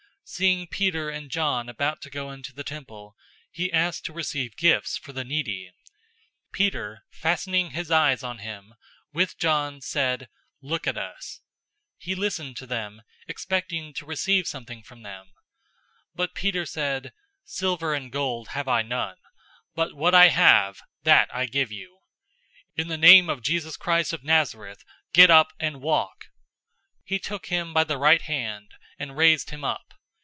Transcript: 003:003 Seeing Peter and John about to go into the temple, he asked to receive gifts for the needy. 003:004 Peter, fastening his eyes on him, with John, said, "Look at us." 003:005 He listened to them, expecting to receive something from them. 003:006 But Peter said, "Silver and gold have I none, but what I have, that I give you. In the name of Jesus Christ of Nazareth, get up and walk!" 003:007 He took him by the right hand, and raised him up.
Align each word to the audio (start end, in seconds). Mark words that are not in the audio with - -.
003:003 0.31 0.37
Seeing 0.37 0.67
Peter 0.67 1.09
and 1.09 1.29
John 1.29 1.67
about 1.67 2.01
to 2.03 2.09
go 2.09 2.31
into 2.31 2.53
the 2.53 2.63
temple, 2.63 3.17
he 3.51 3.69
asked 3.73 4.05
to 4.05 4.13
receive 4.13 4.55
gifts 4.55 4.97
for 4.97 5.11
the 5.11 5.25
needy. 5.25 5.69
003:004 5.71 5.71
Peter, 6.53 7.03
fastening 7.09 7.71
his 7.71 7.91
eyes 7.91 8.23
on 8.23 8.37
him, 8.37 8.73
with 9.11 9.37
John, 9.37 9.81
said, 9.81 10.29
"Look 10.61 10.87
at 10.87 10.97
us." 10.97 11.41
003:005 11.97 11.97
He 11.97 12.15
listened 12.15 12.55
to 12.55 12.65
them, 12.65 13.01
expecting 13.27 13.93
to 13.93 14.05
receive 14.05 14.47
something 14.47 14.83
from 14.83 15.01
them. 15.03 15.33
003:006 16.15 16.15
But 16.15 16.33
Peter 16.35 16.65
said, 16.65 17.11
"Silver 17.43 17.93
and 17.93 18.09
gold 18.09 18.49
have 18.49 18.69
I 18.69 18.83
none, 18.83 19.17
but 19.75 19.93
what 19.95 20.15
I 20.15 20.29
have, 20.29 20.79
that 21.03 21.27
I 21.35 21.45
give 21.45 21.73
you. 21.73 21.99
In 22.77 22.87
the 22.87 22.97
name 22.97 23.29
of 23.29 23.43
Jesus 23.43 23.75
Christ 23.75 24.13
of 24.13 24.23
Nazareth, 24.23 24.85
get 25.11 25.29
up 25.29 25.51
and 25.59 25.81
walk!" 25.81 26.27
003:007 27.01 27.01
He 27.03 27.19
took 27.19 27.47
him 27.47 27.73
by 27.73 27.83
the 27.83 27.97
right 27.97 28.21
hand, 28.21 28.75
and 28.97 29.17
raised 29.17 29.49
him 29.49 29.65
up. 29.65 29.81